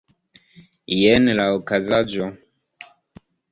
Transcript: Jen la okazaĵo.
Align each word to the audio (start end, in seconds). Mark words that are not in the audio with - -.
Jen 1.01 1.29
la 1.41 1.47
okazaĵo. 1.59 2.33